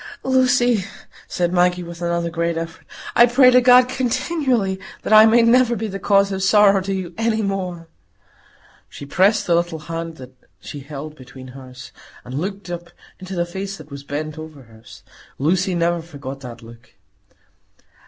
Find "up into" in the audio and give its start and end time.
12.71-13.35